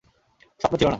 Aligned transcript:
স্বপ্ন 0.59 0.75
ছিল 0.77 0.85
না। 0.85 0.89